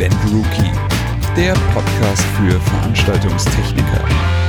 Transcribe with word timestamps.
Event 0.00 0.14
Rookie, 0.32 0.72
der 1.36 1.52
Podcast 1.74 2.22
für 2.38 2.58
Veranstaltungstechniker. 2.58 4.39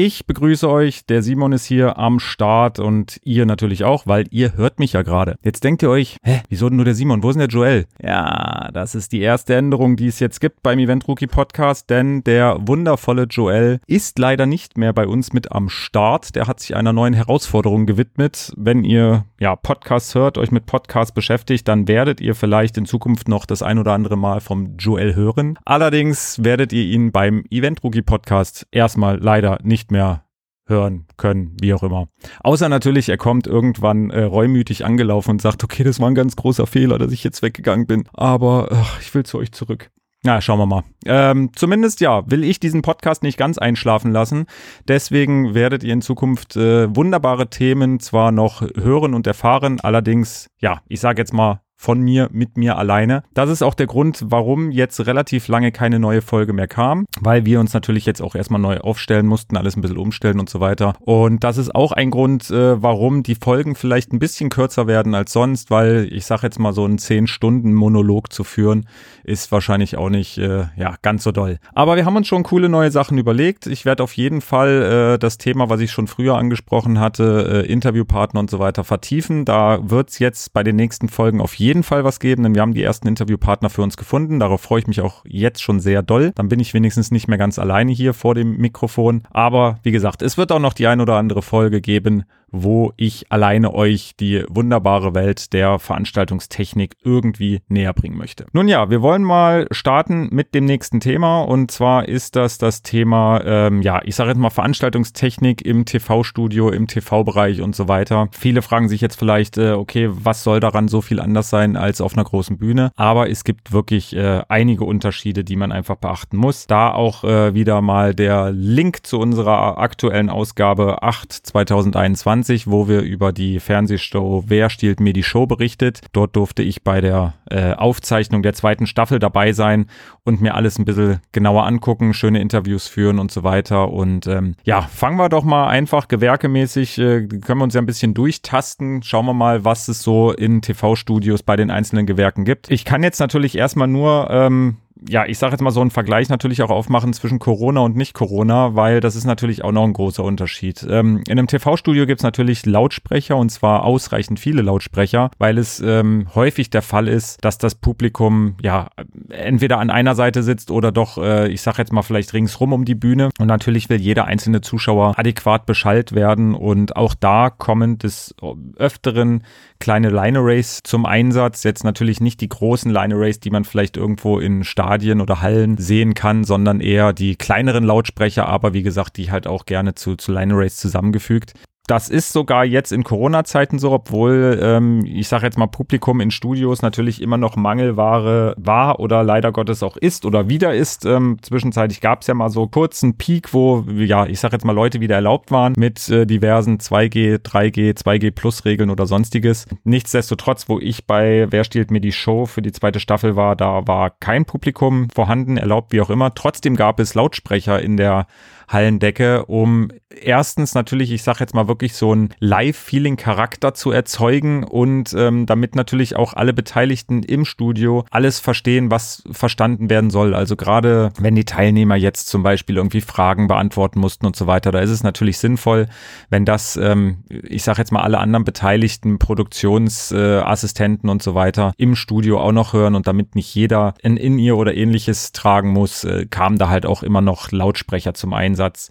Ich 0.00 0.26
begrüße 0.26 0.70
euch, 0.70 1.06
der 1.06 1.24
Simon 1.24 1.50
ist 1.50 1.64
hier 1.64 1.98
am 1.98 2.20
Start 2.20 2.78
und 2.78 3.18
ihr 3.24 3.46
natürlich 3.46 3.82
auch, 3.82 4.06
weil 4.06 4.26
ihr 4.30 4.56
hört 4.56 4.78
mich 4.78 4.92
ja 4.92 5.02
gerade. 5.02 5.34
Jetzt 5.42 5.64
denkt 5.64 5.82
ihr 5.82 5.90
euch, 5.90 6.18
hä, 6.22 6.40
wieso 6.48 6.68
denn 6.68 6.76
nur 6.76 6.84
der 6.84 6.94
Simon, 6.94 7.24
wo 7.24 7.30
ist 7.30 7.34
denn 7.34 7.48
der 7.48 7.48
Joel? 7.48 7.86
Ja, 8.00 8.70
das 8.72 8.94
ist 8.94 9.10
die 9.10 9.20
erste 9.20 9.56
Änderung, 9.56 9.96
die 9.96 10.06
es 10.06 10.20
jetzt 10.20 10.40
gibt 10.40 10.62
beim 10.62 10.78
Event 10.78 11.08
Rookie 11.08 11.26
Podcast, 11.26 11.90
denn 11.90 12.22
der 12.22 12.58
wundervolle 12.60 13.24
Joel 13.24 13.80
ist 13.88 14.20
leider 14.20 14.46
nicht 14.46 14.78
mehr 14.78 14.92
bei 14.92 15.04
uns 15.04 15.32
mit 15.32 15.50
am 15.50 15.68
Start. 15.68 16.36
Der 16.36 16.46
hat 16.46 16.60
sich 16.60 16.76
einer 16.76 16.92
neuen 16.92 17.14
Herausforderung 17.14 17.84
gewidmet. 17.84 18.52
Wenn 18.56 18.84
ihr 18.84 19.24
ja 19.40 19.56
Podcasts 19.56 20.14
hört, 20.14 20.38
euch 20.38 20.52
mit 20.52 20.66
Podcasts 20.66 21.12
beschäftigt, 21.12 21.66
dann 21.66 21.88
werdet 21.88 22.20
ihr 22.20 22.36
vielleicht 22.36 22.76
in 22.76 22.86
Zukunft 22.86 23.26
noch 23.26 23.46
das 23.46 23.64
ein 23.64 23.80
oder 23.80 23.94
andere 23.94 24.16
Mal 24.16 24.40
vom 24.40 24.76
Joel 24.76 25.16
hören. 25.16 25.58
Allerdings 25.64 26.44
werdet 26.44 26.72
ihr 26.72 26.84
ihn 26.84 27.10
beim 27.10 27.42
Event 27.50 27.82
Rookie 27.82 28.02
Podcast 28.02 28.64
erstmal 28.70 29.18
leider 29.18 29.58
nicht 29.64 29.87
nicht 29.88 29.92
mehr 29.92 30.24
hören 30.66 31.06
können, 31.16 31.56
wie 31.60 31.72
auch 31.72 31.82
immer. 31.82 32.08
Außer 32.40 32.68
natürlich, 32.68 33.08
er 33.08 33.16
kommt 33.16 33.46
irgendwann 33.46 34.10
äh, 34.10 34.24
reumütig 34.24 34.84
angelaufen 34.84 35.32
und 35.32 35.42
sagt, 35.42 35.64
okay, 35.64 35.82
das 35.82 35.98
war 35.98 36.08
ein 36.08 36.14
ganz 36.14 36.36
großer 36.36 36.66
Fehler, 36.66 36.98
dass 36.98 37.10
ich 37.10 37.24
jetzt 37.24 37.40
weggegangen 37.42 37.86
bin, 37.86 38.04
aber 38.12 38.68
ach, 38.70 39.00
ich 39.00 39.14
will 39.14 39.24
zu 39.24 39.38
euch 39.38 39.50
zurück. 39.52 39.90
Na, 40.24 40.40
schauen 40.40 40.58
wir 40.58 40.66
mal. 40.66 40.82
Ähm, 41.06 41.50
zumindest 41.54 42.00
ja, 42.00 42.28
will 42.30 42.44
ich 42.44 42.60
diesen 42.60 42.82
Podcast 42.82 43.22
nicht 43.22 43.38
ganz 43.38 43.56
einschlafen 43.56 44.10
lassen. 44.10 44.46
Deswegen 44.88 45.54
werdet 45.54 45.84
ihr 45.84 45.92
in 45.92 46.02
Zukunft 46.02 46.56
äh, 46.56 46.94
wunderbare 46.94 47.48
Themen 47.48 48.00
zwar 48.00 48.32
noch 48.32 48.60
hören 48.60 49.14
und 49.14 49.28
erfahren, 49.28 49.80
allerdings, 49.80 50.50
ja, 50.58 50.82
ich 50.88 51.00
sage 51.00 51.22
jetzt 51.22 51.32
mal 51.32 51.62
von 51.78 52.00
mir 52.00 52.28
mit 52.32 52.56
mir 52.56 52.76
alleine. 52.76 53.22
Das 53.34 53.48
ist 53.48 53.62
auch 53.62 53.74
der 53.74 53.86
Grund, 53.86 54.24
warum 54.26 54.72
jetzt 54.72 55.06
relativ 55.06 55.46
lange 55.46 55.70
keine 55.70 56.00
neue 56.00 56.22
Folge 56.22 56.52
mehr 56.52 56.66
kam, 56.66 57.06
weil 57.20 57.46
wir 57.46 57.60
uns 57.60 57.72
natürlich 57.72 58.04
jetzt 58.04 58.20
auch 58.20 58.34
erstmal 58.34 58.60
neu 58.60 58.78
aufstellen 58.78 59.26
mussten, 59.26 59.56
alles 59.56 59.76
ein 59.76 59.80
bisschen 59.80 59.96
umstellen 59.96 60.40
und 60.40 60.50
so 60.50 60.58
weiter. 60.58 60.94
Und 61.00 61.44
das 61.44 61.56
ist 61.56 61.72
auch 61.74 61.92
ein 61.92 62.10
Grund, 62.10 62.50
äh, 62.50 62.82
warum 62.82 63.22
die 63.22 63.36
Folgen 63.36 63.76
vielleicht 63.76 64.12
ein 64.12 64.18
bisschen 64.18 64.50
kürzer 64.50 64.88
werden 64.88 65.14
als 65.14 65.32
sonst, 65.32 65.70
weil 65.70 66.08
ich 66.10 66.26
sage 66.26 66.42
jetzt 66.42 66.58
mal 66.58 66.72
so 66.72 66.84
einen 66.84 66.98
10 66.98 67.28
Stunden 67.28 67.72
Monolog 67.72 68.32
zu 68.32 68.42
führen, 68.42 68.88
ist 69.22 69.52
wahrscheinlich 69.52 69.96
auch 69.96 70.10
nicht 70.10 70.36
äh, 70.38 70.64
ja 70.76 70.96
ganz 71.02 71.22
so 71.22 71.30
doll. 71.30 71.58
Aber 71.74 71.94
wir 71.94 72.04
haben 72.04 72.16
uns 72.16 72.26
schon 72.26 72.42
coole 72.42 72.68
neue 72.68 72.90
Sachen 72.90 73.18
überlegt. 73.18 73.68
Ich 73.68 73.84
werde 73.84 74.02
auf 74.02 74.14
jeden 74.14 74.40
Fall 74.40 75.14
äh, 75.14 75.18
das 75.18 75.38
Thema, 75.38 75.70
was 75.70 75.80
ich 75.80 75.92
schon 75.92 76.08
früher 76.08 76.36
angesprochen 76.36 76.98
hatte, 76.98 77.64
äh, 77.64 77.72
Interviewpartner 77.72 78.40
und 78.40 78.50
so 78.50 78.58
weiter 78.58 78.82
vertiefen. 78.82 79.44
Da 79.44 79.78
wird's 79.88 80.18
jetzt 80.18 80.52
bei 80.52 80.64
den 80.64 80.74
nächsten 80.74 81.08
Folgen 81.08 81.40
auf 81.40 81.54
jeden 81.54 81.67
jeden 81.68 81.82
Fall 81.82 82.02
was 82.02 82.18
geben, 82.18 82.44
denn 82.44 82.54
wir 82.54 82.62
haben 82.62 82.72
die 82.72 82.82
ersten 82.82 83.06
Interviewpartner 83.06 83.68
für 83.68 83.82
uns 83.82 83.98
gefunden. 83.98 84.40
Darauf 84.40 84.62
freue 84.62 84.80
ich 84.80 84.86
mich 84.86 85.02
auch 85.02 85.22
jetzt 85.26 85.62
schon 85.62 85.80
sehr 85.80 86.02
doll. 86.02 86.32
Dann 86.34 86.48
bin 86.48 86.60
ich 86.60 86.72
wenigstens 86.72 87.10
nicht 87.10 87.28
mehr 87.28 87.36
ganz 87.36 87.58
alleine 87.58 87.92
hier 87.92 88.14
vor 88.14 88.34
dem 88.34 88.56
Mikrofon. 88.56 89.22
Aber 89.30 89.78
wie 89.82 89.90
gesagt, 89.90 90.22
es 90.22 90.38
wird 90.38 90.50
auch 90.50 90.60
noch 90.60 90.72
die 90.72 90.86
ein 90.86 91.02
oder 91.02 91.16
andere 91.16 91.42
Folge 91.42 91.82
geben, 91.82 92.24
wo 92.50 92.92
ich 92.96 93.30
alleine 93.30 93.74
euch 93.74 94.12
die 94.18 94.44
wunderbare 94.48 95.14
Welt 95.14 95.52
der 95.52 95.78
Veranstaltungstechnik 95.78 96.96
irgendwie 97.02 97.60
näher 97.68 97.92
bringen 97.92 98.16
möchte. 98.16 98.46
Nun 98.52 98.68
ja, 98.68 98.90
wir 98.90 99.02
wollen 99.02 99.22
mal 99.22 99.66
starten 99.70 100.28
mit 100.30 100.54
dem 100.54 100.64
nächsten 100.64 101.00
Thema 101.00 101.42
und 101.42 101.70
zwar 101.70 102.08
ist 102.08 102.36
das 102.36 102.58
das 102.58 102.82
Thema, 102.82 103.42
ähm, 103.44 103.82
ja, 103.82 104.00
ich 104.04 104.14
sage 104.14 104.30
jetzt 104.30 104.38
mal 104.38 104.50
Veranstaltungstechnik 104.50 105.62
im 105.64 105.84
TV-Studio, 105.84 106.70
im 106.70 106.86
TV-Bereich 106.86 107.60
und 107.60 107.76
so 107.76 107.88
weiter. 107.88 108.28
Viele 108.32 108.62
fragen 108.62 108.88
sich 108.88 109.00
jetzt 109.00 109.18
vielleicht, 109.18 109.58
äh, 109.58 109.72
okay, 109.72 110.08
was 110.10 110.42
soll 110.42 110.60
daran 110.60 110.88
so 110.88 111.00
viel 111.00 111.20
anders 111.20 111.50
sein 111.50 111.76
als 111.76 112.00
auf 112.00 112.14
einer 112.14 112.24
großen 112.24 112.58
Bühne? 112.58 112.90
Aber 112.96 113.30
es 113.30 113.44
gibt 113.44 113.72
wirklich 113.72 114.14
äh, 114.16 114.42
einige 114.48 114.84
Unterschiede, 114.84 115.44
die 115.44 115.56
man 115.56 115.72
einfach 115.72 115.96
beachten 115.96 116.36
muss. 116.36 116.66
Da 116.66 116.92
auch 116.92 117.24
äh, 117.24 117.54
wieder 117.54 117.80
mal 117.82 118.14
der 118.14 118.50
Link 118.52 119.06
zu 119.06 119.18
unserer 119.18 119.78
aktuellen 119.78 120.30
Ausgabe 120.30 121.02
8 121.02 121.32
2021 121.32 122.37
2020, 122.42 122.70
wo 122.70 122.88
wir 122.88 123.00
über 123.00 123.32
die 123.32 123.60
Fernsehshow 123.60 124.44
Wer 124.46 124.70
stiehlt 124.70 125.00
mir 125.00 125.12
die 125.12 125.22
Show 125.22 125.46
berichtet. 125.46 126.00
Dort 126.12 126.36
durfte 126.36 126.62
ich 126.62 126.82
bei 126.82 127.00
der 127.00 127.34
äh, 127.50 127.72
Aufzeichnung 127.72 128.42
der 128.42 128.54
zweiten 128.54 128.86
Staffel 128.86 129.18
dabei 129.18 129.52
sein 129.52 129.86
und 130.24 130.40
mir 130.40 130.54
alles 130.54 130.78
ein 130.78 130.84
bisschen 130.84 131.20
genauer 131.32 131.66
angucken, 131.66 132.14
schöne 132.14 132.40
Interviews 132.40 132.88
führen 132.88 133.18
und 133.18 133.30
so 133.30 133.42
weiter. 133.42 133.90
Und 133.90 134.26
ähm, 134.26 134.54
ja, 134.64 134.82
fangen 134.82 135.18
wir 135.18 135.28
doch 135.28 135.44
mal 135.44 135.68
einfach 135.68 136.08
gewerkemäßig, 136.08 136.98
äh, 136.98 137.26
können 137.26 137.60
wir 137.60 137.64
uns 137.64 137.74
ja 137.74 137.80
ein 137.80 137.86
bisschen 137.86 138.14
durchtasten. 138.14 139.02
Schauen 139.02 139.26
wir 139.26 139.34
mal, 139.34 139.64
was 139.64 139.88
es 139.88 140.02
so 140.02 140.32
in 140.32 140.62
TV-Studios 140.62 141.42
bei 141.42 141.56
den 141.56 141.70
einzelnen 141.70 142.06
Gewerken 142.06 142.44
gibt. 142.44 142.70
Ich 142.70 142.84
kann 142.84 143.02
jetzt 143.02 143.20
natürlich 143.20 143.56
erstmal 143.56 143.88
nur 143.88 144.28
ähm, 144.30 144.76
ja, 145.06 145.26
ich 145.26 145.38
sage 145.38 145.52
jetzt 145.52 145.60
mal 145.60 145.70
so 145.70 145.80
einen 145.80 145.90
Vergleich 145.90 146.28
natürlich 146.28 146.62
auch 146.62 146.70
aufmachen 146.70 147.12
zwischen 147.12 147.38
Corona 147.38 147.80
und 147.80 147.96
Nicht-Corona, 147.96 148.74
weil 148.74 149.00
das 149.00 149.16
ist 149.16 149.24
natürlich 149.24 149.62
auch 149.62 149.72
noch 149.72 149.84
ein 149.84 149.92
großer 149.92 150.24
Unterschied. 150.24 150.86
Ähm, 150.88 151.22
in 151.28 151.38
einem 151.38 151.46
TV-Studio 151.46 152.06
gibt 152.06 152.20
es 152.20 152.24
natürlich 152.24 152.66
Lautsprecher 152.66 153.36
und 153.36 153.50
zwar 153.50 153.84
ausreichend 153.84 154.40
viele 154.40 154.62
Lautsprecher, 154.62 155.30
weil 155.38 155.58
es 155.58 155.80
ähm, 155.80 156.26
häufig 156.34 156.70
der 156.70 156.82
Fall 156.82 157.06
ist, 157.06 157.44
dass 157.44 157.58
das 157.58 157.74
Publikum 157.74 158.56
ja 158.62 158.88
entweder 159.28 159.78
an 159.78 159.90
einer 159.90 160.14
Seite 160.14 160.42
sitzt 160.42 160.70
oder 160.70 160.90
doch, 160.90 161.18
äh, 161.18 161.48
ich 161.48 161.62
sage 161.62 161.78
jetzt 161.78 161.92
mal 161.92 162.02
vielleicht 162.02 162.32
ringsrum 162.32 162.72
um 162.72 162.84
die 162.84 162.94
Bühne. 162.94 163.30
Und 163.38 163.46
natürlich 163.46 163.88
will 163.88 164.00
jeder 164.00 164.24
einzelne 164.24 164.60
Zuschauer 164.60 165.18
adäquat 165.18 165.66
beschallt 165.66 166.12
werden 166.14 166.54
und 166.54 166.96
auch 166.96 167.14
da 167.14 167.50
kommen 167.50 167.98
des 167.98 168.34
Öfteren 168.76 169.44
kleine 169.78 170.10
Line 170.10 170.38
Arrays 170.38 170.80
zum 170.82 171.06
Einsatz. 171.06 171.62
Jetzt 171.62 171.84
natürlich 171.84 172.20
nicht 172.20 172.40
die 172.40 172.48
großen 172.48 172.90
Line 172.90 173.14
Arrays, 173.14 173.38
die 173.38 173.50
man 173.50 173.64
vielleicht 173.64 173.96
irgendwo 173.96 174.38
in 174.38 174.64
Stadien 174.64 174.87
oder 175.20 175.40
Hallen 175.42 175.76
sehen 175.78 176.14
kann, 176.14 176.44
sondern 176.44 176.80
eher 176.80 177.12
die 177.12 177.36
kleineren 177.36 177.84
Lautsprecher, 177.84 178.46
aber 178.46 178.72
wie 178.72 178.82
gesagt, 178.82 179.16
die 179.16 179.30
halt 179.30 179.46
auch 179.46 179.66
gerne 179.66 179.94
zu, 179.94 180.16
zu 180.16 180.32
Line 180.32 180.54
Arrays 180.54 180.76
zusammengefügt. 180.76 181.54
Das 181.88 182.10
ist 182.10 182.34
sogar 182.34 182.66
jetzt 182.66 182.92
in 182.92 183.02
Corona-Zeiten 183.02 183.78
so, 183.78 183.92
obwohl 183.92 184.60
ähm, 184.62 185.06
ich 185.06 185.26
sage 185.26 185.46
jetzt 185.46 185.56
mal 185.56 185.68
Publikum 185.68 186.20
in 186.20 186.30
Studios 186.30 186.82
natürlich 186.82 187.22
immer 187.22 187.38
noch 187.38 187.56
Mangelware 187.56 188.54
war 188.58 189.00
oder 189.00 189.22
leider 189.22 189.52
Gottes 189.52 189.82
auch 189.82 189.96
ist 189.96 190.26
oder 190.26 190.50
wieder 190.50 190.74
ist. 190.74 191.06
Ähm, 191.06 191.38
zwischenzeitlich 191.40 192.02
gab 192.02 192.20
es 192.20 192.26
ja 192.26 192.34
mal 192.34 192.50
so 192.50 192.66
kurzen 192.66 193.16
Peak, 193.16 193.54
wo 193.54 193.86
ja 193.88 194.26
ich 194.26 194.38
sage 194.38 194.54
jetzt 194.54 194.66
mal 194.66 194.74
Leute 194.74 195.00
wieder 195.00 195.14
erlaubt 195.14 195.50
waren 195.50 195.72
mit 195.78 196.10
äh, 196.10 196.26
diversen 196.26 196.76
2G, 196.76 197.38
3G, 197.38 197.96
2G 197.96 198.32
Plus 198.32 198.66
Regeln 198.66 198.90
oder 198.90 199.06
sonstiges. 199.06 199.64
Nichtsdestotrotz, 199.84 200.68
wo 200.68 200.78
ich 200.78 201.06
bei 201.06 201.46
Wer 201.48 201.64
stiehlt 201.64 201.90
mir 201.90 202.02
die 202.02 202.12
Show 202.12 202.44
für 202.44 202.60
die 202.60 202.72
zweite 202.72 203.00
Staffel 203.00 203.34
war, 203.34 203.56
da 203.56 203.86
war 203.86 204.10
kein 204.10 204.44
Publikum 204.44 205.08
vorhanden, 205.08 205.56
erlaubt 205.56 205.94
wie 205.94 206.02
auch 206.02 206.10
immer. 206.10 206.34
Trotzdem 206.34 206.76
gab 206.76 207.00
es 207.00 207.14
Lautsprecher 207.14 207.80
in 207.80 207.96
der 207.96 208.26
Hallendecke, 208.68 209.46
um 209.46 209.88
erstens 210.10 210.74
natürlich, 210.74 211.10
ich 211.10 211.22
sage 211.22 211.40
jetzt 211.40 211.54
mal 211.54 211.68
wirklich 211.68 211.77
so 211.86 212.14
ein 212.14 212.34
Live-Feeling-Charakter 212.40 213.74
zu 213.74 213.90
erzeugen 213.90 214.64
und 214.64 215.14
ähm, 215.16 215.46
damit 215.46 215.74
natürlich 215.74 216.16
auch 216.16 216.34
alle 216.34 216.52
Beteiligten 216.52 217.22
im 217.22 217.44
Studio 217.44 218.04
alles 218.10 218.38
verstehen, 218.40 218.90
was 218.90 219.22
verstanden 219.30 219.90
werden 219.90 220.10
soll. 220.10 220.34
Also 220.34 220.56
gerade 220.56 221.10
wenn 221.18 221.34
die 221.34 221.44
Teilnehmer 221.44 221.96
jetzt 221.96 222.28
zum 222.28 222.42
Beispiel 222.42 222.76
irgendwie 222.76 223.00
Fragen 223.00 223.48
beantworten 223.48 224.00
mussten 224.00 224.26
und 224.26 224.36
so 224.36 224.46
weiter, 224.46 224.72
da 224.72 224.80
ist 224.80 224.90
es 224.90 225.02
natürlich 225.02 225.38
sinnvoll, 225.38 225.88
wenn 226.30 226.44
das, 226.44 226.76
ähm, 226.76 227.24
ich 227.28 227.62
sage 227.62 227.78
jetzt 227.78 227.92
mal 227.92 228.02
alle 228.02 228.18
anderen 228.18 228.44
Beteiligten, 228.44 229.18
Produktionsassistenten 229.18 231.08
äh, 231.08 231.12
und 231.12 231.22
so 231.22 231.34
weiter 231.34 231.72
im 231.76 231.94
Studio 231.96 232.40
auch 232.40 232.52
noch 232.52 232.72
hören 232.72 232.94
und 232.94 233.06
damit 233.06 233.34
nicht 233.34 233.54
jeder 233.54 233.94
ein 234.02 234.16
In-Ear 234.16 234.56
oder 234.56 234.74
ähnliches 234.74 235.32
tragen 235.32 235.70
muss, 235.70 236.04
äh, 236.04 236.26
kamen 236.26 236.58
da 236.58 236.68
halt 236.68 236.86
auch 236.86 237.02
immer 237.02 237.20
noch 237.20 237.52
Lautsprecher 237.52 238.14
zum 238.14 238.32
Einsatz. 238.32 238.90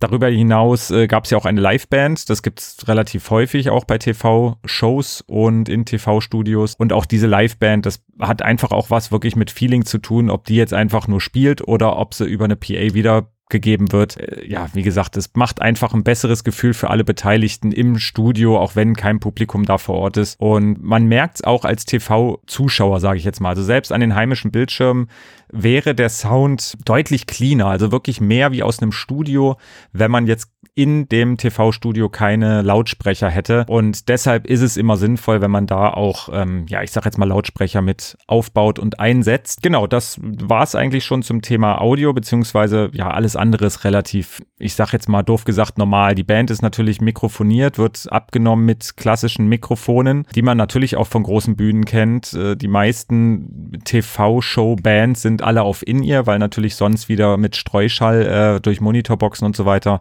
Darüber 0.00 0.28
hinaus 0.28 0.90
äh, 0.90 1.06
gab 1.06 1.24
es 1.24 1.30
ja 1.30 1.36
auch 1.36 1.44
eine 1.44 1.60
Liveband, 1.60 2.30
das 2.30 2.42
gibt 2.42 2.60
es 2.60 2.88
relativ 2.88 3.28
häufig 3.28 3.68
auch 3.68 3.84
bei 3.84 3.98
TV-Shows 3.98 5.22
und 5.26 5.68
in 5.68 5.84
TV-Studios. 5.84 6.74
Und 6.74 6.94
auch 6.94 7.04
diese 7.04 7.26
Liveband, 7.26 7.84
das 7.84 8.02
hat 8.18 8.40
einfach 8.40 8.70
auch 8.70 8.88
was 8.88 9.12
wirklich 9.12 9.36
mit 9.36 9.50
Feeling 9.50 9.84
zu 9.84 9.98
tun, 9.98 10.30
ob 10.30 10.46
die 10.46 10.56
jetzt 10.56 10.72
einfach 10.72 11.06
nur 11.06 11.20
spielt 11.20 11.68
oder 11.68 11.98
ob 11.98 12.14
sie 12.14 12.24
über 12.24 12.46
eine 12.46 12.56
PA 12.56 12.94
wieder 12.94 13.30
gegeben 13.50 13.92
wird. 13.92 14.16
Äh, 14.16 14.46
ja, 14.46 14.68
wie 14.72 14.82
gesagt, 14.82 15.16
es 15.16 15.30
macht 15.34 15.60
einfach 15.60 15.92
ein 15.92 16.04
besseres 16.04 16.44
Gefühl 16.44 16.74
für 16.74 16.90
alle 16.90 17.04
Beteiligten 17.04 17.72
im 17.72 17.98
Studio, 17.98 18.58
auch 18.58 18.76
wenn 18.76 18.96
kein 18.96 19.20
Publikum 19.20 19.64
da 19.66 19.78
vor 19.78 19.96
Ort 19.96 20.16
ist. 20.16 20.40
Und 20.40 20.82
man 20.82 21.06
merkt 21.06 21.36
es 21.36 21.44
auch 21.44 21.64
als 21.64 21.84
TV-Zuschauer, 21.84 23.00
sage 23.00 23.18
ich 23.18 23.24
jetzt 23.24 23.40
mal. 23.40 23.50
Also 23.50 23.62
selbst 23.62 23.92
an 23.92 24.00
den 24.00 24.14
heimischen 24.14 24.50
Bildschirmen 24.50 25.08
wäre 25.52 25.94
der 25.94 26.08
Sound 26.08 26.76
deutlich 26.84 27.26
cleaner, 27.26 27.66
also 27.66 27.92
wirklich 27.92 28.20
mehr 28.20 28.52
wie 28.52 28.62
aus 28.62 28.80
einem 28.80 28.92
Studio, 28.92 29.56
wenn 29.92 30.10
man 30.10 30.26
jetzt 30.26 30.48
in 30.74 31.08
dem 31.08 31.36
TV-Studio 31.36 32.08
keine 32.08 32.62
Lautsprecher 32.62 33.28
hätte. 33.28 33.66
Und 33.68 34.08
deshalb 34.08 34.46
ist 34.46 34.62
es 34.62 34.76
immer 34.76 34.96
sinnvoll, 34.96 35.40
wenn 35.40 35.50
man 35.50 35.66
da 35.66 35.90
auch, 35.90 36.28
ähm, 36.32 36.64
ja, 36.68 36.82
ich 36.82 36.92
sag 36.92 37.04
jetzt 37.04 37.18
mal 37.18 37.28
Lautsprecher 37.28 37.82
mit 37.82 38.16
aufbaut 38.26 38.78
und 38.78 39.00
einsetzt. 39.00 39.62
Genau, 39.62 39.86
das 39.86 40.18
war 40.22 40.62
es 40.62 40.74
eigentlich 40.74 41.04
schon 41.04 41.22
zum 41.22 41.42
Thema 41.42 41.80
Audio, 41.80 42.12
beziehungsweise 42.12 42.90
ja, 42.92 43.10
alles 43.10 43.36
andere 43.40 43.70
relativ, 43.84 44.40
ich 44.58 44.74
sag 44.74 44.92
jetzt 44.92 45.08
mal 45.08 45.22
doof 45.22 45.44
gesagt, 45.44 45.78
normal. 45.78 46.14
Die 46.14 46.22
Band 46.22 46.50
ist 46.50 46.62
natürlich 46.62 47.00
mikrofoniert, 47.00 47.78
wird 47.78 48.06
abgenommen 48.10 48.64
mit 48.64 48.96
klassischen 48.96 49.48
Mikrofonen, 49.48 50.26
die 50.34 50.42
man 50.42 50.56
natürlich 50.56 50.96
auch 50.96 51.06
von 51.06 51.22
großen 51.22 51.56
Bühnen 51.56 51.84
kennt. 51.84 52.32
Äh, 52.34 52.56
die 52.56 52.68
meisten 52.68 53.80
TV-Show-Bands 53.84 55.22
sind 55.22 55.42
alle 55.42 55.62
auf 55.62 55.86
In-Ear, 55.86 56.26
weil 56.26 56.38
natürlich 56.38 56.76
sonst 56.76 57.08
wieder 57.08 57.36
mit 57.36 57.56
Streuschall 57.56 58.56
äh, 58.56 58.60
durch 58.60 58.80
Monitorboxen 58.80 59.46
und 59.46 59.56
so 59.56 59.66
weiter 59.66 60.00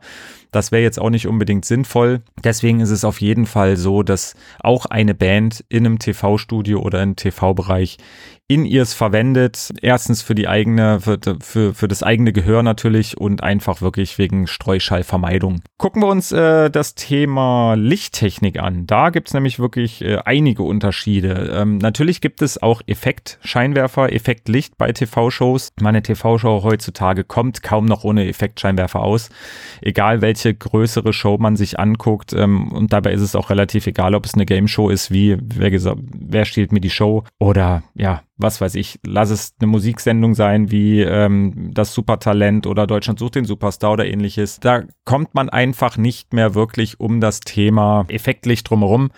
das 0.51 0.71
wäre 0.71 0.81
jetzt 0.81 0.99
auch 0.99 1.09
nicht 1.09 1.27
unbedingt 1.27 1.65
sinnvoll. 1.65 2.21
Deswegen 2.43 2.79
ist 2.79 2.89
es 2.89 3.05
auf 3.05 3.21
jeden 3.21 3.45
Fall 3.45 3.77
so, 3.77 4.03
dass 4.03 4.35
auch 4.59 4.85
eine 4.87 5.13
Band 5.13 5.63
in 5.69 5.85
einem 5.85 5.99
TV-Studio 5.99 6.79
oder 6.81 7.03
im 7.03 7.15
TV-Bereich 7.15 7.97
in 8.49 8.65
ihrs 8.65 8.95
verwendet. 8.95 9.71
Erstens 9.81 10.23
für 10.23 10.33
die 10.33 10.47
eigene, 10.47 10.99
für, 10.99 11.19
für, 11.39 11.73
für 11.75 11.87
das 11.87 12.01
eigene 12.01 12.33
Gehör 12.33 12.63
natürlich 12.63 13.15
und 13.15 13.43
einfach 13.43 13.81
wirklich 13.81 14.17
wegen 14.17 14.47
Streuschallvermeidung. 14.47 15.61
Gucken 15.77 16.01
wir 16.01 16.07
uns 16.07 16.31
äh, 16.31 16.71
das 16.71 16.95
Thema 16.95 17.75
Lichttechnik 17.75 18.59
an. 18.59 18.87
Da 18.87 19.11
gibt's 19.11 19.35
nämlich 19.35 19.59
wirklich 19.59 20.01
äh, 20.01 20.17
einige 20.25 20.63
Unterschiede. 20.63 21.51
Ähm, 21.53 21.77
natürlich 21.77 22.21
gibt 22.21 22.41
es 22.41 22.59
auch 22.59 22.81
Effektscheinwerfer, 22.87 24.11
Effektlicht 24.11 24.79
bei 24.79 24.91
TV-Shows. 24.91 25.69
Meine 25.79 26.01
TV-Show 26.01 26.63
heutzutage 26.63 27.23
kommt 27.23 27.61
kaum 27.61 27.85
noch 27.85 28.03
ohne 28.03 28.27
Effektscheinwerfer 28.27 29.01
aus. 29.01 29.29
Egal 29.79 30.21
welche 30.23 30.55
größere 30.55 31.13
Show 31.13 31.37
man 31.37 31.55
sich 31.55 31.79
anguckt. 31.79 32.33
Ähm, 32.33 32.71
und 32.71 32.93
dabei 32.93 33.13
ist 33.13 33.21
es 33.21 33.35
auch 33.35 33.51
relativ 33.51 33.85
egal, 33.85 34.15
ob 34.15 34.25
es 34.25 34.33
eine 34.33 34.47
Game-Show 34.47 34.89
ist, 34.89 35.11
wie 35.11 35.37
wer, 35.39 35.69
gesagt, 35.69 35.99
wer 36.17 36.45
stiehlt 36.45 36.71
mir 36.71 36.81
die 36.81 36.89
Show 36.89 37.25
oder 37.37 37.83
ja, 37.93 38.23
was 38.39 38.61
weiß 38.61 38.75
ich, 38.75 38.99
lass 39.05 39.29
es 39.29 39.53
eine 39.59 39.67
Musiksendung 39.67 40.33
sein 40.33 40.71
wie 40.71 41.01
ähm, 41.01 41.71
das 41.73 41.93
Supertalent 41.93 42.65
oder 42.65 42.87
Deutschland 42.87 43.19
sucht 43.19 43.35
den 43.35 43.45
Superstar 43.45 43.91
oder 43.91 44.05
ähnliches. 44.05 44.61
Da 44.61 44.83
kommt 45.03 45.35
man 45.35 45.49
einfach 45.49 45.97
nicht 45.97 46.33
mehr 46.33 46.55
wirklich 46.55 46.99
um 47.01 47.19
das 47.19 47.41
Thema 47.41 48.05
Effektlicht 48.07 48.69
drumherum 48.69 49.11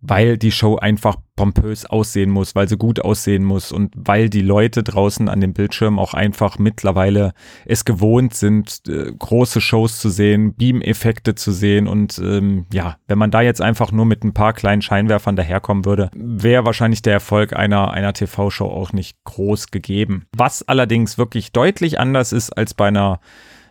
weil 0.00 0.36
die 0.38 0.52
Show 0.52 0.76
einfach 0.76 1.16
pompös 1.36 1.84
aussehen 1.84 2.30
muss, 2.30 2.54
weil 2.54 2.68
sie 2.68 2.76
gut 2.76 3.00
aussehen 3.00 3.44
muss 3.44 3.72
und 3.72 3.92
weil 3.96 4.30
die 4.30 4.42
Leute 4.42 4.82
draußen 4.82 5.28
an 5.28 5.40
dem 5.40 5.52
Bildschirm 5.52 5.98
auch 5.98 6.14
einfach 6.14 6.58
mittlerweile 6.58 7.34
es 7.66 7.84
gewohnt 7.84 8.34
sind, 8.34 8.82
äh, 8.88 9.12
große 9.18 9.60
Shows 9.60 9.98
zu 9.98 10.08
sehen, 10.08 10.54
Beam-Effekte 10.54 11.34
zu 11.34 11.52
sehen 11.52 11.88
und 11.88 12.18
ähm, 12.18 12.66
ja, 12.72 12.96
wenn 13.06 13.18
man 13.18 13.30
da 13.30 13.42
jetzt 13.42 13.60
einfach 13.60 13.92
nur 13.92 14.06
mit 14.06 14.24
ein 14.24 14.32
paar 14.32 14.54
kleinen 14.54 14.82
Scheinwerfern 14.82 15.36
daherkommen 15.36 15.84
würde, 15.84 16.10
wäre 16.14 16.64
wahrscheinlich 16.64 17.02
der 17.02 17.14
Erfolg 17.14 17.54
einer, 17.54 17.90
einer 17.90 18.12
TV-Show 18.12 18.66
auch 18.66 18.92
nicht 18.92 19.16
groß 19.24 19.70
gegeben. 19.70 20.26
Was 20.34 20.66
allerdings 20.66 21.18
wirklich 21.18 21.52
deutlich 21.52 22.00
anders 22.00 22.32
ist 22.32 22.50
als 22.50 22.74
bei 22.74 22.88
einer 22.88 23.20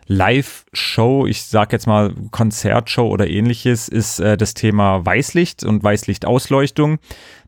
Live-Show, 0.06 1.26
ich 1.26 1.44
sag 1.44 1.72
jetzt 1.72 1.86
mal 1.86 2.14
Konzertshow 2.30 3.08
oder 3.08 3.28
ähnliches, 3.28 3.88
ist 3.88 4.20
äh, 4.20 4.36
das 4.36 4.54
Thema 4.54 5.04
Weißlicht 5.04 5.64
und 5.64 5.82
Weißlichtausleuchtung. 5.82 6.98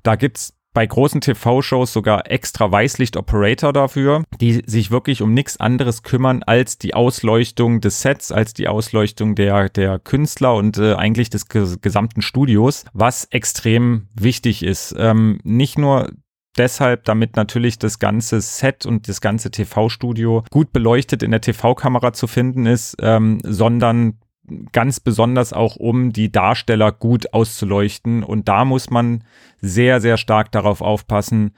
Da 0.03 0.17
gibt's 0.17 0.55
bei 0.75 0.87
großen 0.87 1.21
TV-Shows 1.21 1.93
sogar 1.93 2.31
extra 2.31 2.71
Weißlicht-Operator 2.71 3.73
dafür, 3.73 4.23
die 4.41 4.63
sich 4.65 4.91
wirklich 4.91 5.23
um 5.23 5.35
nichts 5.35 5.59
anderes 5.59 6.03
kümmern 6.03 6.43
als 6.45 6.79
die 6.79 6.95
Ausleuchtung 6.95 7.81
des 7.81 8.01
Sets, 8.01 8.31
als 8.31 8.55
die 8.55 8.69
Ausleuchtung 8.69 9.35
der, 9.35 9.71
der 9.71 9.99
Künstler 9.99 10.55
und 10.55 10.79
äh, 10.79 10.95
eigentlich 10.95 11.31
des 11.31 11.49
gesamten 11.49 12.23
Studios, 12.23 12.85
was 12.93 13.25
extrem 13.25 14.09
wichtig 14.15 14.63
ist. 14.63 14.95
Ähm, 14.97 15.41
nicht 15.43 15.79
nur 15.79 16.11
deshalb, 16.59 17.05
damit 17.05 17.37
natürlich 17.37 17.79
das 17.79 17.99
ganze 17.99 18.41
Set 18.41 18.87
und 18.87 19.09
das 19.09 19.21
ganze 19.21 19.51
TV-Studio 19.51 20.45
gut 20.51 20.73
beleuchtet 20.73 21.23
in 21.23 21.31
der 21.31 21.41
TV-Kamera 21.41 22.13
zu 22.13 22.27
finden 22.27 22.67
ist, 22.67 22.97
ähm, 23.01 23.41
sondern 23.45 24.19
ganz 24.73 25.01
besonders 25.01 25.53
auch 25.53 25.77
um 25.77 26.13
die 26.13 26.33
Darsteller 26.33 26.93
gut 26.93 27.33
auszuleuchten. 27.33 28.23
Und 28.23 28.49
da 28.49 28.65
muss 28.65 28.91
man 28.91 29.25
sehr, 29.61 30.01
sehr 30.01 30.17
stark 30.17 30.53
darauf 30.53 30.81
aufpassen, 30.81 31.53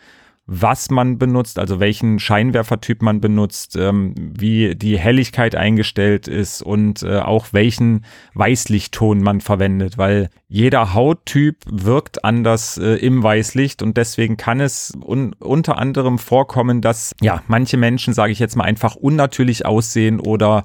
was 0.53 0.91
man 0.91 1.17
benutzt, 1.17 1.61
also 1.61 1.79
welchen 1.79 2.19
Scheinwerfertyp 2.19 3.03
man 3.03 3.21
benutzt, 3.21 3.77
ähm, 3.77 4.17
wie 4.17 4.75
die 4.75 4.99
Helligkeit 4.99 5.55
eingestellt 5.55 6.27
ist 6.27 6.61
und 6.61 7.05
äh, 7.05 7.21
auch 7.21 7.53
welchen 7.53 8.05
Weißlichtton 8.35 9.23
man 9.23 9.41
verwendet, 9.41 9.97
weil 9.97 10.29
jeder 10.49 10.93
Hauttyp 10.93 11.59
wirkt 11.67 12.25
anders 12.25 12.79
äh, 12.79 12.97
im 12.97 13.23
Weißlicht 13.23 13.81
und 13.81 13.97
deswegen 13.97 14.37
kann 14.37 14.61
es 14.61 14.93
un 15.01 15.35
unter 15.39 15.79
anderem 15.79 16.19
vorkommen, 16.19 16.81
dass 16.81 17.15
ja 17.21 17.45
manche 17.47 17.77
Menschen, 17.77 18.13
sage 18.13 18.33
ich 18.33 18.41
jetzt 18.41 18.57
mal, 18.57 18.65
einfach 18.65 18.97
unnatürlich 18.97 19.67
aussehen 19.67 20.19
oder 20.19 20.65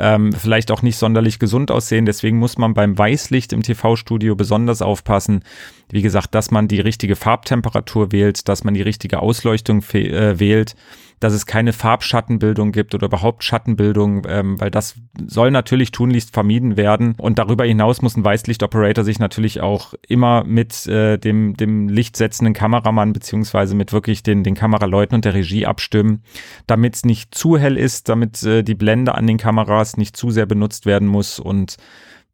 ähm, 0.00 0.32
vielleicht 0.32 0.70
auch 0.70 0.80
nicht 0.80 0.96
sonderlich 0.96 1.38
gesund 1.38 1.70
aussehen. 1.70 2.06
Deswegen 2.06 2.38
muss 2.38 2.56
man 2.56 2.72
beim 2.72 2.96
Weißlicht 2.96 3.52
im 3.52 3.62
TV-Studio 3.62 4.34
besonders 4.34 4.80
aufpassen. 4.80 5.44
Wie 5.90 6.02
gesagt, 6.02 6.34
dass 6.34 6.50
man 6.50 6.66
die 6.66 6.80
richtige 6.80 7.14
Farbtemperatur 7.14 8.12
wählt, 8.12 8.48
dass 8.48 8.64
man 8.64 8.72
die 8.72 8.82
richtige 8.82 9.20
Ausleuchtung 9.26 9.82
äh, 9.92 10.38
wählt 10.38 10.74
dass 11.20 11.32
es 11.32 11.46
keine 11.46 11.72
Farbschattenbildung 11.72 12.72
gibt 12.72 12.94
oder 12.94 13.06
überhaupt 13.06 13.42
Schattenbildung, 13.42 14.26
ähm, 14.28 14.60
weil 14.60 14.70
das 14.70 14.96
soll 15.26 15.50
natürlich 15.50 15.90
tunlichst 15.90 16.32
vermieden 16.32 16.76
werden. 16.76 17.14
Und 17.16 17.38
darüber 17.38 17.64
hinaus 17.64 18.02
muss 18.02 18.16
ein 18.16 18.24
Weißlichtoperator 18.24 19.04
sich 19.04 19.18
natürlich 19.18 19.60
auch 19.60 19.94
immer 20.06 20.44
mit 20.44 20.86
äh, 20.86 21.16
dem, 21.18 21.56
dem 21.56 21.88
lichtsetzenden 21.88 22.54
Kameramann 22.54 23.12
beziehungsweise 23.12 23.74
mit 23.74 23.92
wirklich 23.92 24.22
den, 24.22 24.44
den 24.44 24.54
Kameraleuten 24.54 25.16
und 25.16 25.24
der 25.24 25.34
Regie 25.34 25.66
abstimmen, 25.66 26.22
damit 26.66 26.96
es 26.96 27.04
nicht 27.04 27.34
zu 27.34 27.56
hell 27.56 27.78
ist, 27.78 28.08
damit 28.08 28.42
äh, 28.42 28.62
die 28.62 28.74
Blende 28.74 29.14
an 29.14 29.26
den 29.26 29.38
Kameras 29.38 29.96
nicht 29.96 30.16
zu 30.16 30.30
sehr 30.30 30.46
benutzt 30.46 30.84
werden 30.84 31.08
muss 31.08 31.38
und 31.38 31.76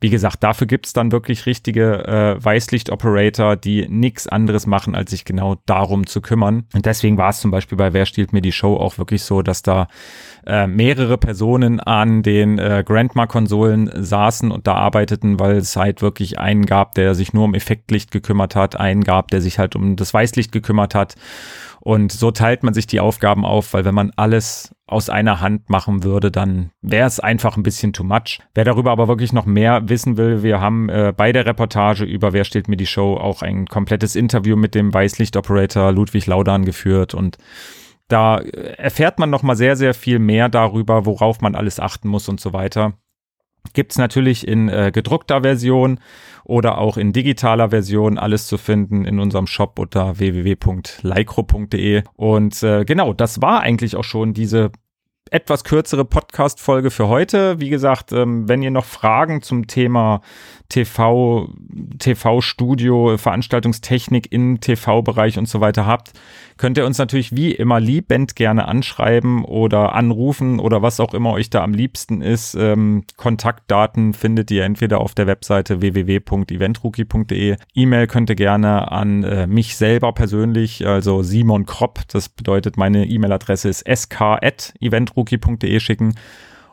wie 0.02 0.10
gesagt, 0.10 0.42
dafür 0.42 0.66
gibt 0.66 0.86
es 0.86 0.92
dann 0.92 1.12
wirklich 1.12 1.46
richtige 1.46 2.04
äh, 2.06 2.44
Weißlicht-Operator, 2.44 3.54
die 3.54 3.86
nichts 3.88 4.26
anderes 4.26 4.66
machen, 4.66 4.96
als 4.96 5.12
sich 5.12 5.24
genau 5.24 5.58
darum 5.64 6.08
zu 6.08 6.20
kümmern. 6.20 6.64
Und 6.74 6.86
deswegen 6.86 7.18
war 7.18 7.30
es 7.30 7.40
zum 7.40 7.52
Beispiel 7.52 7.78
bei 7.78 7.92
Wer 7.92 8.04
stiehlt 8.04 8.32
mir 8.32 8.42
die 8.42 8.50
Show 8.50 8.76
auch 8.76 8.98
wirklich 8.98 9.22
so, 9.22 9.42
dass 9.42 9.62
da 9.62 9.86
äh, 10.44 10.66
mehrere 10.66 11.18
Personen 11.18 11.78
an 11.78 12.24
den 12.24 12.58
äh, 12.58 12.82
Grandma-Konsolen 12.84 13.92
saßen 13.94 14.50
und 14.50 14.66
da 14.66 14.74
arbeiteten, 14.74 15.38
weil 15.38 15.58
es 15.58 15.76
halt 15.76 16.02
wirklich 16.02 16.36
einen 16.36 16.66
gab, 16.66 16.96
der 16.96 17.14
sich 17.14 17.32
nur 17.32 17.44
um 17.44 17.54
Effektlicht 17.54 18.10
gekümmert 18.10 18.56
hat, 18.56 18.74
einen 18.74 19.04
gab, 19.04 19.30
der 19.30 19.40
sich 19.40 19.60
halt 19.60 19.76
um 19.76 19.94
das 19.94 20.12
Weißlicht 20.12 20.50
gekümmert 20.50 20.96
hat. 20.96 21.14
Und 21.84 22.12
so 22.12 22.30
teilt 22.30 22.62
man 22.62 22.74
sich 22.74 22.86
die 22.86 23.00
Aufgaben 23.00 23.44
auf, 23.44 23.74
weil 23.74 23.84
wenn 23.84 23.94
man 23.94 24.12
alles 24.14 24.72
aus 24.86 25.10
einer 25.10 25.40
Hand 25.40 25.68
machen 25.68 26.04
würde, 26.04 26.30
dann 26.30 26.70
wäre 26.80 27.08
es 27.08 27.18
einfach 27.18 27.56
ein 27.56 27.64
bisschen 27.64 27.92
too 27.92 28.04
much. 28.04 28.38
Wer 28.54 28.64
darüber 28.64 28.92
aber 28.92 29.08
wirklich 29.08 29.32
noch 29.32 29.46
mehr 29.46 29.88
wissen 29.88 30.16
will, 30.16 30.44
wir 30.44 30.60
haben 30.60 30.88
äh, 30.88 31.12
bei 31.16 31.32
der 31.32 31.44
Reportage 31.44 32.04
über 32.04 32.32
Wer 32.32 32.44
steht 32.44 32.68
mir 32.68 32.76
die 32.76 32.86
Show 32.86 33.16
auch 33.16 33.42
ein 33.42 33.66
komplettes 33.66 34.14
Interview 34.14 34.54
mit 34.54 34.76
dem 34.76 34.94
Weißlicht-Operator 34.94 35.90
Ludwig 35.90 36.26
Laudan 36.26 36.64
geführt 36.64 37.14
und 37.14 37.36
da 38.06 38.38
erfährt 38.38 39.18
man 39.18 39.30
noch 39.30 39.42
mal 39.42 39.56
sehr, 39.56 39.74
sehr 39.74 39.94
viel 39.94 40.20
mehr 40.20 40.48
darüber, 40.48 41.04
worauf 41.04 41.40
man 41.40 41.56
alles 41.56 41.80
achten 41.80 42.08
muss 42.08 42.28
und 42.28 42.40
so 42.40 42.52
weiter. 42.52 42.92
Gibt 43.74 43.92
es 43.92 43.98
natürlich 43.98 44.46
in 44.46 44.68
äh, 44.68 44.90
gedruckter 44.92 45.42
Version 45.42 45.98
oder 46.44 46.78
auch 46.78 46.96
in 46.96 47.12
digitaler 47.12 47.70
Version 47.70 48.18
alles 48.18 48.46
zu 48.46 48.58
finden 48.58 49.04
in 49.04 49.18
unserem 49.20 49.46
Shop 49.46 49.78
unter 49.78 50.18
www.lycro.de. 50.18 52.02
Und 52.16 52.62
äh, 52.62 52.84
genau, 52.84 53.12
das 53.12 53.40
war 53.40 53.60
eigentlich 53.60 53.96
auch 53.96 54.04
schon 54.04 54.34
diese 54.34 54.72
etwas 55.32 55.64
kürzere 55.64 56.04
Podcast-Folge 56.04 56.90
für 56.90 57.08
heute. 57.08 57.58
Wie 57.58 57.70
gesagt, 57.70 58.12
ähm, 58.12 58.48
wenn 58.48 58.62
ihr 58.62 58.70
noch 58.70 58.84
Fragen 58.84 59.40
zum 59.40 59.66
Thema 59.66 60.20
TV, 60.68 61.48
TV-Studio, 61.98 63.16
Veranstaltungstechnik 63.16 64.30
im 64.30 64.60
TV-Bereich 64.60 65.38
und 65.38 65.48
so 65.48 65.60
weiter 65.60 65.86
habt, 65.86 66.12
könnt 66.56 66.78
ihr 66.78 66.86
uns 66.86 66.98
natürlich 66.98 67.34
wie 67.34 67.52
immer 67.52 67.80
liebend 67.80 68.36
gerne 68.36 68.68
anschreiben 68.68 69.44
oder 69.44 69.94
anrufen 69.94 70.60
oder 70.60 70.80
was 70.80 71.00
auch 71.00 71.12
immer 71.12 71.32
euch 71.32 71.50
da 71.50 71.62
am 71.62 71.74
liebsten 71.74 72.22
ist. 72.22 72.54
Ähm, 72.54 73.04
Kontaktdaten 73.16 74.14
findet 74.14 74.50
ihr 74.50 74.64
entweder 74.64 75.00
auf 75.00 75.14
der 75.14 75.26
Webseite 75.26 75.80
www.eventrookie.de. 75.80 77.56
E-Mail 77.74 78.06
könnt 78.06 78.30
ihr 78.30 78.36
gerne 78.36 78.92
an 78.92 79.24
äh, 79.24 79.46
mich 79.46 79.76
selber 79.76 80.12
persönlich, 80.12 80.86
also 80.86 81.22
Simon 81.22 81.66
Kropp, 81.66 82.00
das 82.08 82.28
bedeutet 82.28 82.76
meine 82.76 83.06
E-Mail-Adresse 83.06 83.68
ist 83.68 83.82
sk.eventrookie.de 85.26 85.80
schicken. 85.80 86.14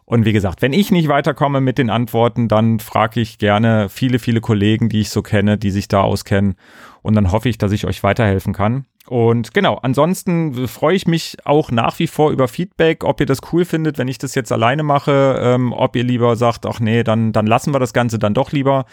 Und 0.06 0.26
wie 0.26 0.34
gesagt, 0.34 0.64
wenn 0.64 0.74
ich 0.74 0.92
nicht 0.92 1.08
weiterkomme 1.08 1.62
mit 1.62 1.78
den 1.78 1.92
Antworten, 1.92 2.48
dann 2.48 2.80
frage 2.80 3.22
ich 3.22 3.38
gerne 3.38 3.90
viele, 3.90 4.18
viele 4.18 4.42
Kollegen, 4.42 4.90
die 4.90 5.02
ich 5.02 5.12
so 5.12 5.22
kenne, 5.22 5.58
die 5.60 5.70
sich 5.70 5.88
da 5.88 6.02
auskennen. 6.02 6.56
Und 7.04 7.14
dann 7.14 7.32
hoffe 7.32 7.48
ich, 7.48 7.60
dass 7.60 7.72
ich 7.72 7.86
euch 7.86 8.02
weiterhelfen 8.02 8.54
kann. 8.54 8.86
Und 9.10 9.56
genau, 9.56 9.80
ansonsten 9.82 10.68
freue 10.68 10.96
ich 10.96 11.08
mich 11.08 11.38
auch 11.44 11.72
nach 11.72 11.98
wie 11.98 12.06
vor 12.06 12.30
über 12.30 12.48
Feedback, 12.48 13.04
ob 13.04 13.20
ihr 13.20 13.26
das 13.26 13.40
cool 13.52 13.66
findet, 13.66 13.98
wenn 13.98 14.08
ich 14.08 14.20
das 14.20 14.36
jetzt 14.36 14.52
alleine 14.52 14.84
mache, 14.84 15.36
ähm, 15.42 15.74
ob 15.74 15.96
ihr 15.96 16.04
lieber 16.04 16.36
sagt, 16.36 16.68
ach 16.68 16.80
nee, 16.80 17.04
dann, 17.04 17.32
dann 17.32 17.48
lassen 17.48 17.74
wir 17.74 17.80
das 17.80 17.92
Ganze 17.92 18.20
dann 18.20 18.36
doch 18.36 18.52
lieber. 18.52 18.86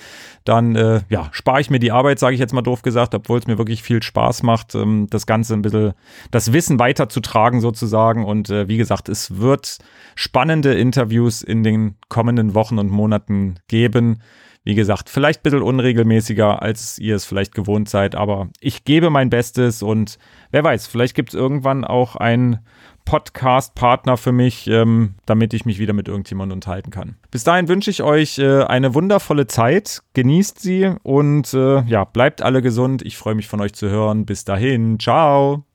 Dann 0.45 0.75
äh, 0.75 1.03
ja, 1.11 1.29
spare 1.33 1.61
ich 1.61 1.69
mir 1.69 1.81
die 1.81 1.93
Arbeit, 1.93 2.19
sage 2.19 2.33
ich 2.33 2.41
jetzt 2.41 2.55
mal 2.55 2.63
doof 2.63 2.81
gesagt, 2.81 3.15
obwohl 3.15 3.39
es 3.39 3.47
mir 3.47 3.59
wirklich 3.59 3.83
viel 3.83 4.03
Spaß 4.03 4.43
macht, 4.43 4.75
ähm, 4.75 5.07
das 5.11 5.27
Ganze 5.27 5.53
ein 5.53 5.61
bisschen, 5.61 5.93
das 6.31 6.55
Wissen 6.55 6.79
weiterzutragen 6.79 7.61
sozusagen. 7.61 8.25
Und 8.25 8.49
äh, 8.49 8.69
wie 8.69 8.79
gesagt, 8.79 9.11
es 9.11 9.39
wird 9.39 9.77
spannende 10.15 10.73
Interviews 10.73 11.43
in 11.43 11.63
den 11.63 11.97
kommenden 12.09 12.55
Wochen 12.55 12.79
und 12.79 12.89
Monaten 12.89 13.57
geben. 13.69 14.23
Wie 14.67 14.75
gesagt, 14.75 15.09
vielleicht 15.11 15.41
ein 15.41 15.43
bisschen 15.45 15.63
unregelmäßiger, 15.63 16.61
als 16.61 16.99
ihr 16.99 17.15
es 17.15 17.25
vielleicht 17.25 17.55
gewohnt 17.55 17.89
seid, 17.89 18.17
aber 18.17 18.49
ich 18.59 18.83
gebe 18.83 19.11
mein 19.11 19.31
Bestes 19.31 19.81
und 19.81 20.19
wer 20.51 20.65
weiß, 20.65 20.89
vielleicht 20.89 21.15
gibt 21.15 21.29
es 21.29 21.35
irgendwann 21.37 21.85
auch 21.85 22.17
einen 22.17 22.59
Podcast-Partner 23.05 24.17
für 24.17 24.33
mich, 24.33 24.67
ähm, 24.67 25.15
damit 25.25 25.55
ich 25.55 25.67
mich 25.67 25.79
wieder 25.79 25.93
mit 25.93 26.09
irgendjemandem 26.09 26.57
unterhalten 26.57 26.91
kann. 26.91 27.15
Bis 27.31 27.45
dahin 27.45 27.69
wünsche 27.69 27.93
ich 27.93 28.03
euch 28.03 28.41
äh, 28.41 28.65
eine 28.65 28.93
wundervolle 28.95 29.47
Zeit, 29.47 30.03
genießt 30.15 30.61
sie 30.61 30.93
und 31.05 31.55
äh, 31.55 31.83
ja, 31.83 32.03
bleibt 32.03 32.43
alle 32.43 32.61
gesund. 32.61 33.03
Ich 33.03 33.17
freue 33.17 33.37
mich 33.37 33.47
von 33.47 33.61
euch 33.61 33.73
zu 33.73 33.89
hören. 33.89 34.27
Bis 34.27 34.45
dahin, 34.45 34.99
ciao. 34.99 35.66